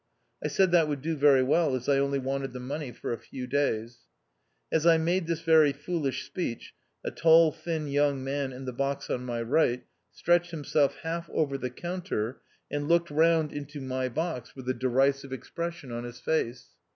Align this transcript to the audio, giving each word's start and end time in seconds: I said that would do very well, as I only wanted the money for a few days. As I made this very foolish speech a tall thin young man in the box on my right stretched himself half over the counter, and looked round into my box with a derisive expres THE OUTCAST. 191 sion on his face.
I 0.43 0.47
said 0.47 0.71
that 0.71 0.87
would 0.87 1.03
do 1.03 1.15
very 1.15 1.43
well, 1.43 1.75
as 1.75 1.87
I 1.87 1.99
only 1.99 2.17
wanted 2.17 2.53
the 2.53 2.59
money 2.59 2.91
for 2.91 3.13
a 3.13 3.19
few 3.19 3.45
days. 3.45 3.99
As 4.71 4.83
I 4.87 4.97
made 4.97 5.27
this 5.27 5.41
very 5.41 5.71
foolish 5.73 6.25
speech 6.25 6.73
a 7.03 7.11
tall 7.11 7.51
thin 7.51 7.87
young 7.87 8.23
man 8.23 8.51
in 8.51 8.65
the 8.65 8.73
box 8.73 9.11
on 9.11 9.23
my 9.23 9.43
right 9.43 9.85
stretched 10.11 10.49
himself 10.49 10.95
half 11.03 11.29
over 11.29 11.55
the 11.55 11.69
counter, 11.69 12.41
and 12.71 12.87
looked 12.87 13.11
round 13.11 13.51
into 13.53 13.79
my 13.79 14.09
box 14.09 14.55
with 14.55 14.67
a 14.67 14.73
derisive 14.73 15.31
expres 15.31 15.75
THE 15.83 15.89
OUTCAST. 15.89 15.91
191 15.91 15.91
sion 15.91 15.91
on 15.91 16.03
his 16.05 16.19
face. 16.19 16.69